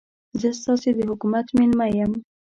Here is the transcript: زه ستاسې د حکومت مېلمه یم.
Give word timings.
زه 0.39 0.49
ستاسې 0.59 0.89
د 0.97 0.99
حکومت 1.09 1.45
مېلمه 1.57 1.87
یم. 1.97 2.11